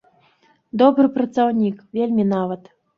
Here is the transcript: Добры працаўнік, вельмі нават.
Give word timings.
Добры 0.83 1.07
працаўнік, 1.19 1.87
вельмі 2.01 2.31
нават. 2.37 2.77